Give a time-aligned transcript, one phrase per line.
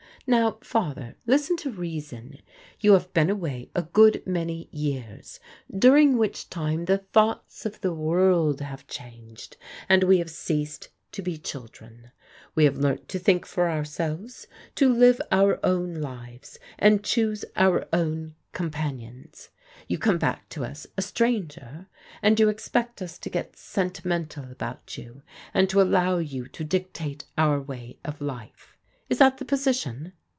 [0.27, 2.41] Now, Father, listen to reason.
[2.79, 5.39] You have been away a good many years,
[5.75, 9.57] during which time the thoughts of the world have changed
[9.89, 12.11] and we have ceased to be children.
[12.53, 14.45] We have learnt to think for our selves,
[14.75, 19.49] to live our own lives, and choose our own com panions.
[19.87, 21.87] You come back to us, a stranger,
[22.21, 26.63] and you ex pect us to get sentimental about you, and to allow you to
[26.63, 28.77] dictate our way of life.
[29.09, 30.13] Is that the position?